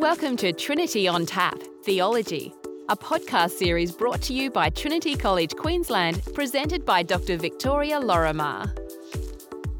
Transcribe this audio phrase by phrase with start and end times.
[0.00, 2.54] Welcome to Trinity on Tap Theology,
[2.88, 7.36] a podcast series brought to you by Trinity College Queensland, presented by Dr.
[7.36, 8.74] Victoria Lorimer.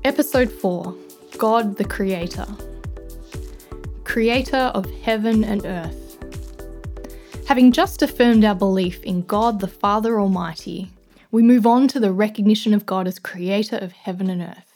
[0.04, 0.94] Episode 4
[1.38, 2.46] God the Creator.
[4.04, 6.18] Creator of heaven and earth.
[7.48, 10.90] Having just affirmed our belief in God the Father Almighty,
[11.30, 14.69] we move on to the recognition of God as Creator of heaven and earth.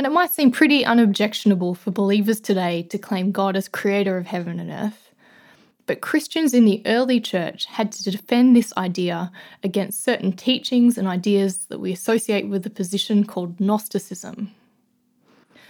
[0.00, 4.24] And it might seem pretty unobjectionable for believers today to claim God as creator of
[4.24, 5.10] heaven and earth.
[5.84, 9.30] But Christians in the early church had to defend this idea
[9.62, 14.50] against certain teachings and ideas that we associate with the position called Gnosticism.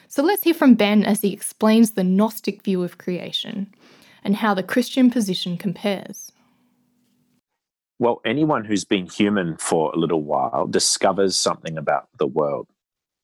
[0.06, 3.74] So let's hear from Ben as he explains the Gnostic view of creation
[4.22, 6.30] and how the Christian position compares.
[7.98, 12.68] Well, anyone who's been human for a little while discovers something about the world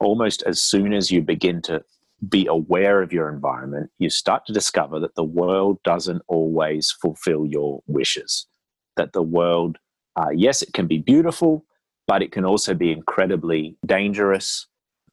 [0.00, 1.82] almost as soon as you begin to
[2.28, 7.46] be aware of your environment, you start to discover that the world doesn't always fulfill
[7.46, 8.46] your wishes.
[8.96, 9.76] That the world,
[10.16, 11.64] uh, yes, it can be beautiful,
[12.06, 14.66] but it can also be incredibly dangerous.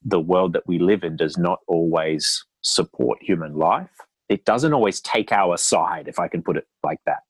[0.05, 3.89] The world that we live in does not always support human life.
[4.29, 7.23] It doesn't always take our side, if I can put it like that.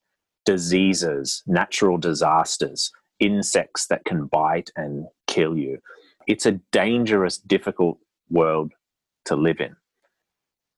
[0.45, 5.79] Diseases, natural disasters, insects that can bite and kill you
[6.27, 8.73] it's a dangerous, difficult world
[9.25, 9.75] to live in.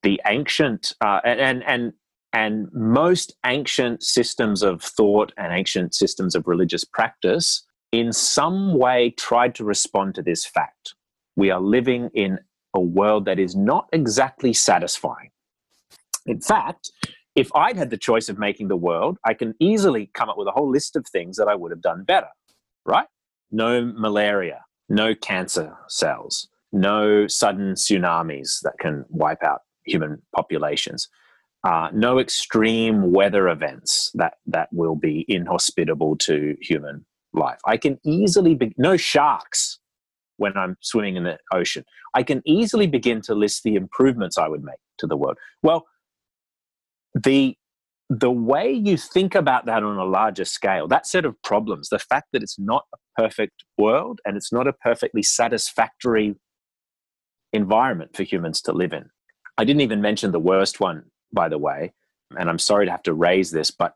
[0.04, 1.94] The ancient uh, and and
[2.34, 9.12] and most ancient systems of thought and ancient systems of religious practice, in some way,
[9.12, 10.96] tried to respond to this fact.
[11.38, 12.40] We are living in
[12.74, 15.32] a world that is not exactly satisfying.
[16.26, 16.92] In fact,
[17.36, 20.48] if I'd had the choice of making the world, I can easily come up with
[20.48, 22.30] a whole list of things that I would have done better,
[22.86, 23.08] right?
[23.52, 31.08] No malaria, no cancer cells, no sudden tsunamis that can wipe out human populations,
[31.64, 37.60] uh, no extreme weather events that, that will be inhospitable to human life.
[37.66, 39.80] I can easily, be, no sharks
[40.38, 41.84] when I'm swimming in the ocean.
[42.14, 45.38] I can easily begin to list the improvements I would make to the world.
[45.64, 45.86] Well,
[47.16, 47.58] the
[48.10, 52.00] the way you think about that on a larger scale, that set of problems, the
[52.00, 56.36] fact that it's not a perfect world and it's not a perfectly satisfactory
[57.52, 59.10] environment for humans to live in.
[59.58, 61.94] I didn't even mention the worst one, by the way,
[62.38, 63.94] and I'm sorry to have to raise this, but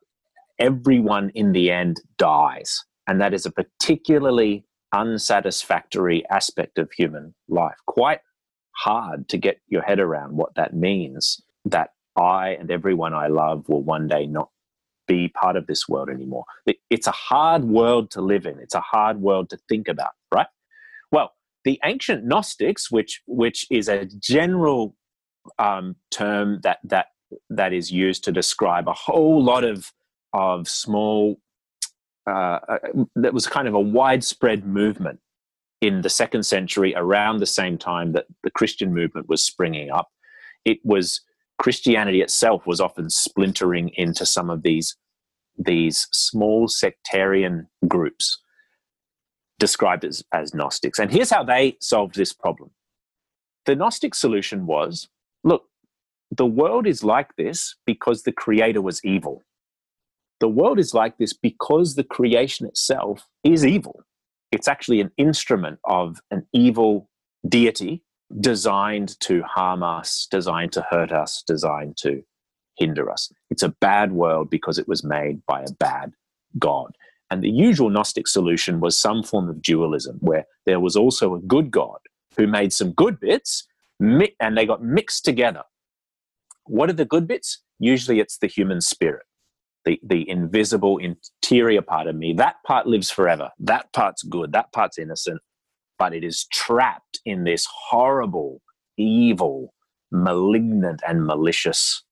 [0.58, 2.84] everyone in the end dies.
[3.08, 7.76] And that is a particularly unsatisfactory aspect of human life.
[7.86, 8.20] Quite
[8.76, 13.68] hard to get your head around what that means that I and everyone I love
[13.70, 14.50] will one day not
[15.08, 16.46] be part of this world anymore.
[16.90, 18.60] It's a hard world to live in.
[18.60, 20.48] It's a hard world to think about, right?
[21.12, 21.34] Well,
[21.66, 24.96] the ancient Gnostics, which which is a general
[25.58, 27.08] um, term that that
[27.50, 29.92] that is used to describe a whole lot of
[30.34, 31.42] of small.
[32.30, 32.78] Uh, uh,
[33.16, 35.20] that was kind of a widespread movement
[35.82, 40.10] in the second century, around the same time that the Christian movement was springing up.
[40.66, 41.22] It was
[41.60, 44.96] Christianity itself was often splintering into some of these,
[45.58, 48.40] these small sectarian groups
[49.60, 51.00] described as, as Gnostics.
[51.00, 52.72] And here's how they solved this problem
[53.66, 55.10] the Gnostic solution was
[55.44, 55.66] look,
[56.32, 59.44] the world is like this because the creator was evil.
[60.40, 64.02] The world is like this because the creation itself is evil.
[64.54, 67.10] It's actually an instrument of an evil
[67.48, 68.04] deity
[68.40, 72.24] designed to harm us, designed to hurt us, designed to
[72.78, 73.32] hinder us.
[73.50, 76.14] It's a bad world because it was made by a bad
[76.58, 76.96] God.
[77.32, 81.42] And the usual Gnostic solution was some form of dualism, where there was also a
[81.42, 82.00] good God
[82.38, 83.68] who made some good bits
[84.00, 85.64] and they got mixed together.
[86.66, 87.62] What are the good bits?
[87.80, 89.26] Usually it's the human spirit,
[89.86, 92.34] the, the invisible interior part of me.
[92.34, 93.50] That part lives forever.
[93.60, 94.52] That part's good.
[94.54, 95.42] That part's innocent
[96.00, 98.62] but it is trapped in this horrible,
[98.98, 99.74] evil,
[100.12, 102.04] malignant, and malicious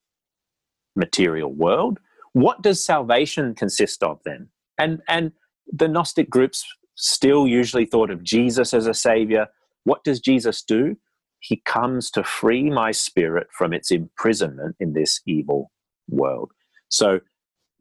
[0.95, 1.99] material world.
[2.33, 4.49] What does salvation consist of then?
[4.77, 5.31] And, and
[5.71, 9.47] the Gnostic groups still usually thought of Jesus as a savior.
[9.85, 10.97] What does Jesus do?
[11.39, 15.71] He comes to free my spirit from its imprisonment in this evil
[16.09, 16.51] world.
[16.89, 17.21] So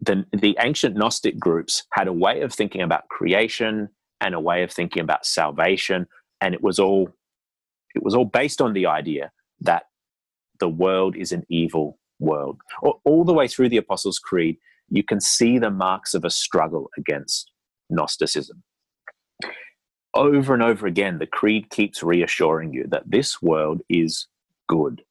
[0.01, 3.89] the, the ancient Gnostic groups had a way of thinking about creation
[4.21, 6.07] and a way of thinking about salvation.
[6.41, 7.11] And it was all
[7.95, 9.85] it was all based on the idea that
[10.59, 12.61] the world is an evil world.
[12.83, 14.59] All, all the way through the apostles creed
[14.89, 17.51] you can see the marks of a struggle against
[17.91, 18.63] gnosticism.
[20.15, 24.27] Over and over again the creed keeps reassuring you that this world is
[24.69, 25.03] good.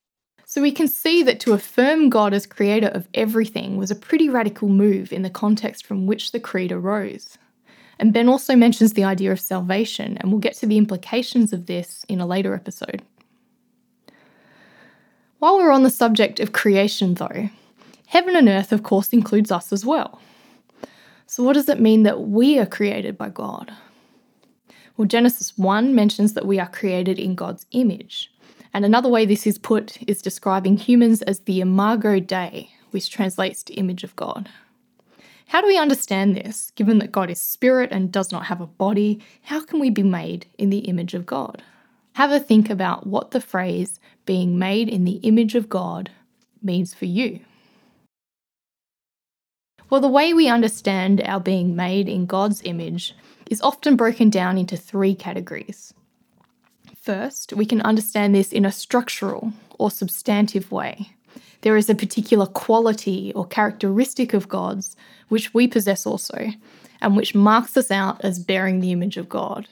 [0.45, 4.29] So we can see that to affirm God as creator of everything was a pretty
[4.29, 7.37] radical move in the context from which the creed arose.
[8.00, 11.65] And Ben also mentions the idea of salvation, and we'll get to the implications of
[11.65, 13.01] this in a later episode.
[15.39, 17.50] While we're on the subject of creation, though,
[18.07, 20.19] heaven and earth, of course, includes us as well.
[21.27, 23.74] So, what does it mean that we are created by God?
[24.98, 28.31] Well, Genesis 1 mentions that we are created in God's image.
[28.74, 33.63] And another way this is put is describing humans as the imago Dei, which translates
[33.63, 34.50] to image of God.
[35.47, 36.71] How do we understand this?
[36.71, 40.03] Given that God is spirit and does not have a body, how can we be
[40.03, 41.62] made in the image of God?
[42.13, 46.09] Have a think about what the phrase being made in the image of God
[46.62, 47.39] means for you.
[49.89, 53.15] Well, the way we understand our being made in God's image
[53.50, 55.94] is often broken down into three categories.
[57.00, 61.12] First, we can understand this in a structural or substantive way.
[61.61, 64.95] There is a particular quality or characteristic of God's
[65.29, 66.49] which we possess also,
[67.01, 69.67] and which marks us out as bearing the image of God.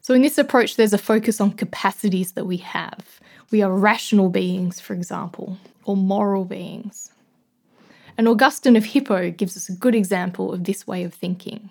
[0.00, 3.20] So, in this approach, there's a focus on capacities that we have.
[3.50, 7.12] We are rational beings, for example, or moral beings.
[8.18, 11.70] And Augustine of Hippo gives us a good example of this way of thinking.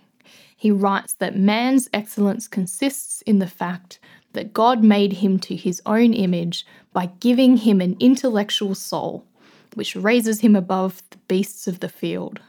[0.56, 4.00] He writes that man's excellence consists in the fact
[4.34, 9.26] that God made him to his own image by giving him an intellectual soul,
[9.74, 12.40] which raises him above the beasts of the field.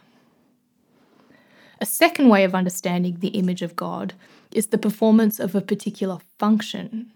[1.80, 4.14] A second way of understanding the image of God
[4.52, 7.10] is the performance of a particular function.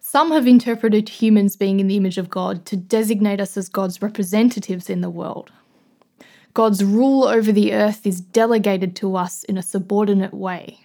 [0.00, 4.00] Some have interpreted humans being in the image of God to designate us as God's
[4.00, 5.52] representatives in the world.
[6.54, 10.80] God's rule over the earth is delegated to us in a subordinate way.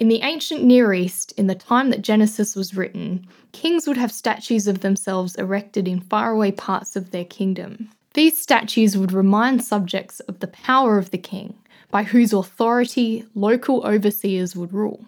[0.00, 4.10] In the ancient Near East, in the time that Genesis was written, kings would have
[4.10, 7.90] statues of themselves erected in faraway parts of their kingdom.
[8.14, 11.52] These statues would remind subjects of the power of the king
[11.90, 15.04] by whose authority local overseers would rule.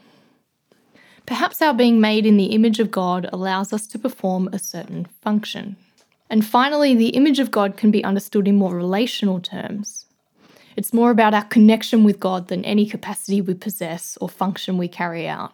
[1.25, 5.07] Perhaps our being made in the image of God allows us to perform a certain
[5.23, 5.77] function.
[6.29, 10.02] And finally, the image of God can be understood in more relational terms.
[10.77, 14.89] It's more about our connection with God than any capacity we possess or function we
[14.89, 15.53] carry out.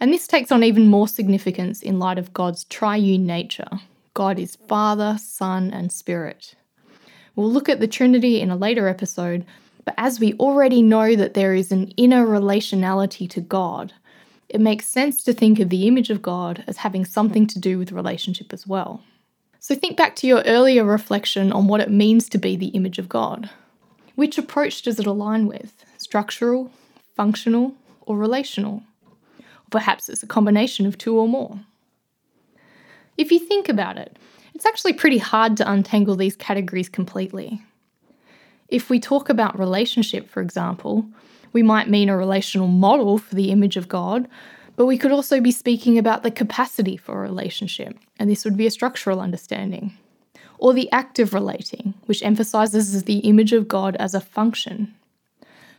[0.00, 3.68] And this takes on even more significance in light of God's triune nature.
[4.14, 6.54] God is Father, Son, and Spirit.
[7.36, 9.46] We'll look at the Trinity in a later episode,
[9.84, 13.92] but as we already know that there is an inner relationality to God,
[14.48, 17.78] it makes sense to think of the image of God as having something to do
[17.78, 19.02] with relationship as well.
[19.60, 22.98] So think back to your earlier reflection on what it means to be the image
[22.98, 23.48] of God.
[24.14, 25.84] Which approach does it align with?
[25.98, 26.70] Structural,
[27.16, 28.82] functional, or relational?
[29.38, 31.60] Or perhaps it's a combination of two or more.
[33.16, 34.16] If you think about it,
[34.54, 37.62] it's actually pretty hard to untangle these categories completely.
[38.68, 41.06] If we talk about relationship, for example,
[41.52, 44.28] we might mean a relational model for the image of God,
[44.76, 48.56] but we could also be speaking about the capacity for a relationship, and this would
[48.56, 49.92] be a structural understanding.
[50.62, 54.94] Or the act of relating, which emphasizes the image of God as a function.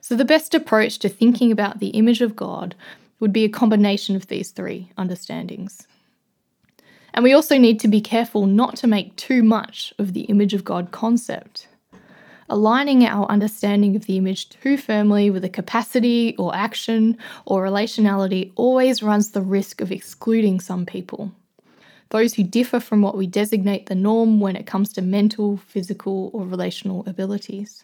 [0.02, 2.76] So, the best approach to thinking about the image of God
[3.22, 5.88] would be a combination of these three understandings.
[7.14, 10.54] And we also need to be careful not to make too much of the image
[10.54, 11.68] of God concept
[12.50, 18.52] aligning our understanding of the image too firmly with a capacity or action or relationality
[18.56, 21.32] always runs the risk of excluding some people.
[22.14, 26.30] Those who differ from what we designate the norm when it comes to mental, physical,
[26.32, 27.84] or relational abilities.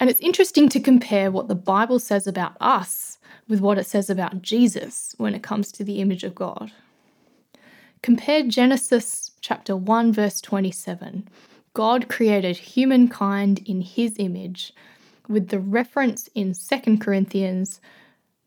[0.00, 4.10] And it's interesting to compare what the Bible says about us with what it says
[4.10, 6.72] about Jesus when it comes to the image of God.
[8.02, 11.28] Compare Genesis chapter 1 verse 27
[11.72, 14.74] God created humankind in his image
[15.28, 17.80] with the reference in 2 Corinthians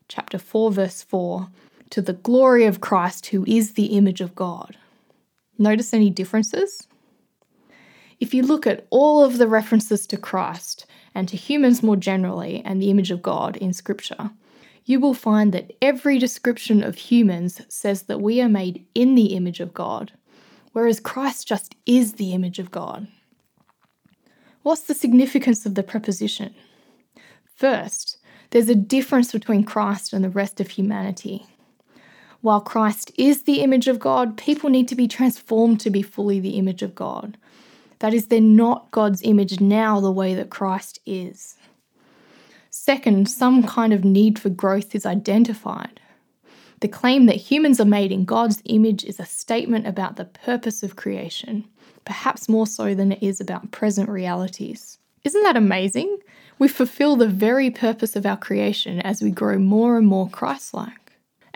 [0.08, 1.48] chapter 4 verse 4
[1.88, 4.76] to the glory of Christ who is the image of God.
[5.58, 6.86] Notice any differences?
[8.20, 12.62] If you look at all of the references to Christ and to humans more generally
[12.64, 14.30] and the image of God in Scripture,
[14.84, 19.34] you will find that every description of humans says that we are made in the
[19.34, 20.12] image of God,
[20.72, 23.08] whereas Christ just is the image of God.
[24.62, 26.54] What's the significance of the preposition?
[27.54, 28.18] First,
[28.50, 31.46] there's a difference between Christ and the rest of humanity.
[32.46, 36.38] While Christ is the image of God, people need to be transformed to be fully
[36.38, 37.36] the image of God.
[37.98, 41.56] That is, they're not God's image now the way that Christ is.
[42.70, 45.98] Second, some kind of need for growth is identified.
[46.82, 50.84] The claim that humans are made in God's image is a statement about the purpose
[50.84, 51.64] of creation,
[52.04, 54.98] perhaps more so than it is about present realities.
[55.24, 56.16] Isn't that amazing?
[56.60, 60.74] We fulfill the very purpose of our creation as we grow more and more Christ
[60.74, 61.05] like.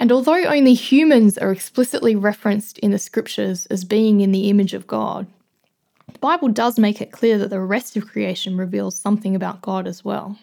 [0.00, 4.72] And although only humans are explicitly referenced in the scriptures as being in the image
[4.72, 5.26] of God,
[6.10, 9.86] the Bible does make it clear that the rest of creation reveals something about God
[9.86, 10.38] as well.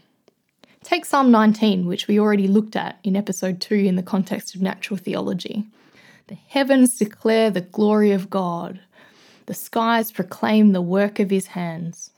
[0.84, 4.62] Take Psalm 19, which we already looked at in episode 2 in the context of
[4.62, 5.66] natural theology.
[6.28, 8.80] The heavens declare the glory of God,
[9.48, 12.12] the skies proclaim the work of his hands.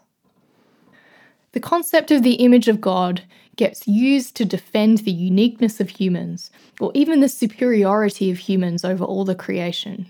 [1.51, 3.23] The concept of the image of God
[3.55, 9.03] gets used to defend the uniqueness of humans, or even the superiority of humans over
[9.03, 10.05] all the creation.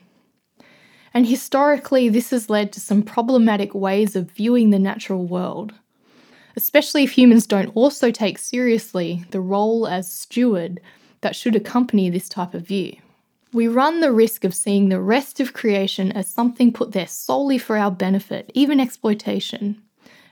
[1.13, 5.73] And historically, this has led to some problematic ways of viewing the natural world,
[6.55, 10.79] especially if humans don't also take seriously the role as steward
[11.21, 12.95] that should accompany this type of view.
[13.51, 17.57] We run the risk of seeing the rest of creation as something put there solely
[17.57, 19.81] for our benefit, even exploitation,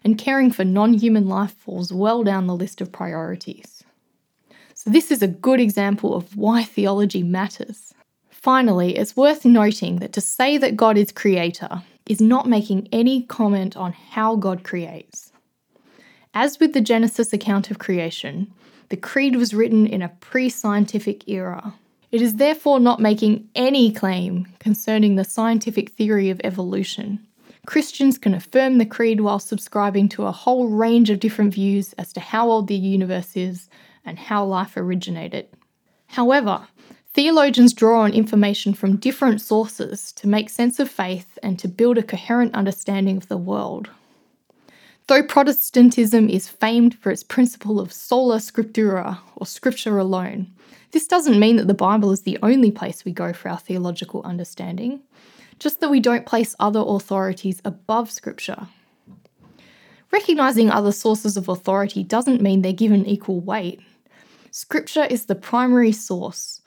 [0.08, 3.84] and caring for non human life falls well down the list of priorities.
[4.74, 7.94] So, this is a good example of why theology matters.
[8.30, 13.24] Finally, it's worth noting that to say that God is creator is not making any
[13.24, 15.34] comment on how God creates.
[16.34, 18.48] As with the Genesis account of creation,
[18.88, 21.74] the Creed was written in a pre scientific era.
[22.14, 27.28] It is therefore not making any claim concerning the scientific theory of evolution.
[27.68, 32.12] Christians can affirm the Creed while subscribing to a whole range of different views as
[32.14, 33.70] to how old the universe is
[34.06, 35.48] and how life originated.
[36.08, 36.68] However,
[37.14, 41.98] Theologians draw on information from different sources to make sense of faith and to build
[41.98, 43.90] a coherent understanding of the world.
[45.08, 50.54] Though Protestantism is famed for its principle of sola scriptura, or scripture alone,
[50.92, 54.22] this doesn't mean that the Bible is the only place we go for our theological
[54.22, 55.02] understanding,
[55.60, 58.68] just that we don't place other authorities above scripture.
[60.12, 63.82] Recognising other sources of authority doesn't mean they're given equal weight.
[64.52, 66.62] Scripture is the primary source,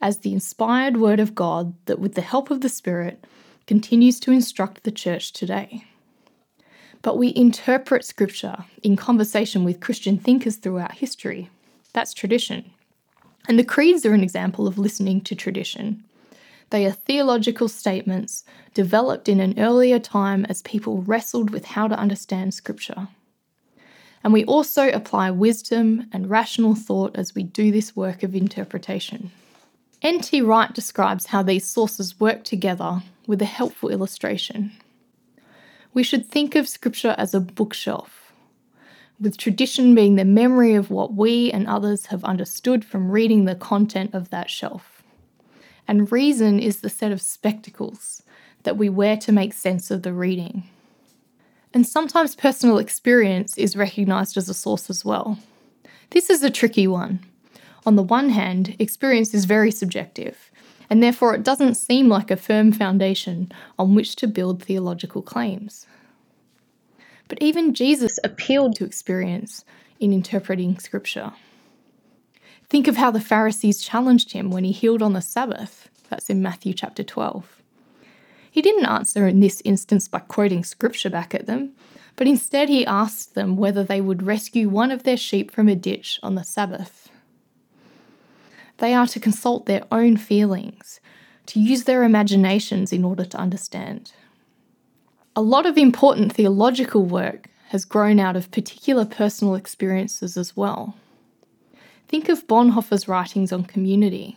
[0.00, 3.24] as the inspired Word of God that, with the help of the Spirit,
[3.66, 5.84] continues to instruct the church today.
[7.00, 11.48] But we interpret Scripture in conversation with Christian thinkers throughout history.
[11.92, 12.70] That's tradition.
[13.48, 16.04] And the creeds are an example of listening to tradition.
[16.72, 21.98] They are theological statements developed in an earlier time as people wrestled with how to
[21.98, 23.08] understand Scripture.
[24.24, 29.30] And we also apply wisdom and rational thought as we do this work of interpretation.
[30.00, 30.40] N.T.
[30.40, 34.72] Wright describes how these sources work together with a helpful illustration.
[35.92, 38.32] We should think of Scripture as a bookshelf,
[39.20, 43.56] with tradition being the memory of what we and others have understood from reading the
[43.56, 44.91] content of that shelf.
[45.88, 48.22] And reason is the set of spectacles
[48.62, 50.64] that we wear to make sense of the reading.
[51.74, 55.38] And sometimes personal experience is recognised as a source as well.
[56.10, 57.20] This is a tricky one
[57.84, 60.50] on the one hand, experience is very subjective,
[60.88, 65.86] and therefore it doesn't seem like a firm foundation on which to build theological claims.
[67.28, 69.64] But even Jesus appealed to experience
[69.98, 71.32] in interpreting Scripture.
[72.72, 75.90] Think of how the Pharisees challenged him when he healed on the Sabbath.
[76.08, 77.60] That's in Matthew chapter 12.
[78.50, 81.72] He didn't answer in this instance by quoting Scripture back at them,
[82.16, 85.74] but instead he asked them whether they would rescue one of their sheep from a
[85.74, 87.10] ditch on the Sabbath.
[88.78, 90.98] They are to consult their own feelings,
[91.48, 94.12] to use their imaginations in order to understand.
[95.36, 100.94] A lot of important theological work has grown out of particular personal experiences as well.
[102.12, 104.36] Think of Bonhoeffer's writings on community,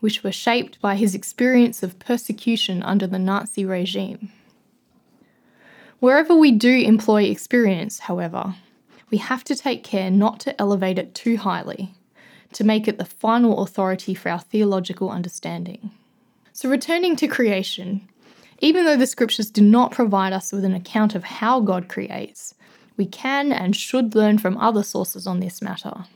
[0.00, 4.32] which were shaped by his experience of persecution under the Nazi regime.
[6.00, 8.56] Wherever we do employ experience, however,
[9.08, 11.94] we have to take care not to elevate it too highly
[12.54, 15.92] to make it the final authority for our theological understanding.
[16.52, 18.08] So, returning to creation,
[18.58, 22.56] even though the scriptures do not provide us with an account of how God creates,
[22.96, 26.06] we can and should learn from other sources on this matter.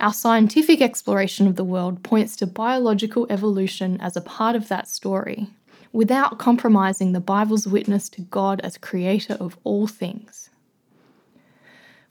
[0.00, 4.88] Our scientific exploration of the world points to biological evolution as a part of that
[4.88, 5.48] story,
[5.92, 10.50] without compromising the Bible's witness to God as creator of all things.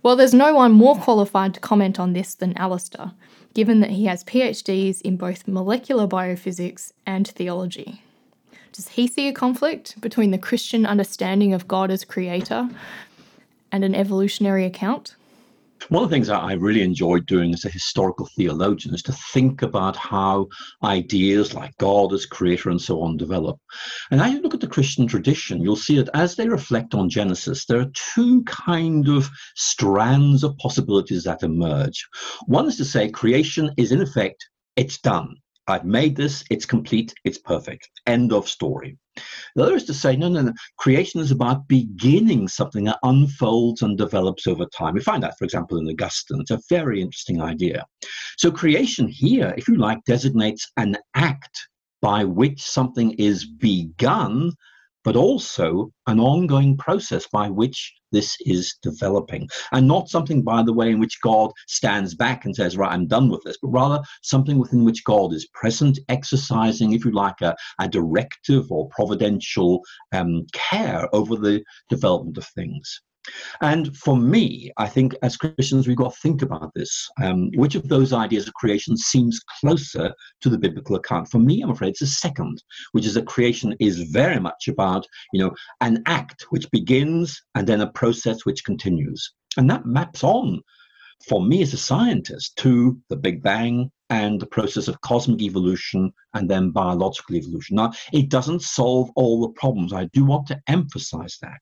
[0.01, 3.11] Well, there's no one more qualified to comment on this than Alistair,
[3.53, 8.03] given that he has PhDs in both molecular biophysics and theology.
[8.71, 12.69] Does he see a conflict between the Christian understanding of God as creator
[13.71, 15.15] and an evolutionary account?
[15.89, 19.11] One of the things that I really enjoyed doing as a historical theologian is to
[19.11, 20.47] think about how
[20.83, 23.59] ideas like God as creator and so on develop.
[24.09, 27.09] And as you look at the Christian tradition, you'll see that as they reflect on
[27.09, 32.07] Genesis, there are two kind of strands of possibilities that emerge.
[32.45, 35.35] One is to say creation is in effect, it's done.
[35.67, 37.89] I've made this, it's complete, it's perfect.
[38.05, 38.97] End of story.
[39.55, 40.53] The other is to say, no, no, no.
[40.77, 44.95] Creation is about beginning something that unfolds and develops over time.
[44.95, 46.41] We find that, for example, in Augustine.
[46.41, 47.85] It's a very interesting idea.
[48.37, 51.67] So, creation here, if you like, designates an act
[52.01, 54.51] by which something is begun
[55.03, 59.49] but also an ongoing process by which this is developing.
[59.71, 63.07] And not something, by the way, in which God stands back and says, Right, I'm
[63.07, 67.41] done with this, but rather something within which God is present, exercising, if you like,
[67.41, 69.81] a, a directive or providential
[70.11, 73.01] um, care over the development of things.
[73.61, 77.07] And for me, I think as Christians, we've got to think about this.
[77.21, 81.29] Um, which of those ideas of creation seems closer to the biblical account?
[81.29, 82.61] For me, I'm afraid it's the second,
[82.91, 85.51] which is that creation is very much about, you know,
[85.81, 89.33] an act which begins and then a process which continues.
[89.57, 90.61] And that maps on
[91.27, 96.11] for me as a scientist to the Big Bang and the process of cosmic evolution
[96.33, 97.77] and then biological evolution.
[97.77, 99.93] Now, it doesn't solve all the problems.
[99.93, 101.61] I do want to emphasize that.